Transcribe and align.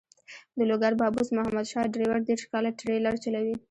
د 0.57 0.59
لوګر 0.69 0.93
بابوس 0.99 1.27
محمد 1.37 1.65
شاه 1.71 1.91
ډریور 1.93 2.19
دېرش 2.27 2.43
کاله 2.51 2.69
ټریلر 2.79 3.15
چلوي. 3.23 3.55